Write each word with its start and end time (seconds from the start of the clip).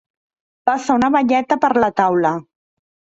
Passa 0.69 0.95
una 0.99 1.09
baieta 1.15 1.57
per 1.65 1.69
la 1.83 1.91
taula. 2.01 2.33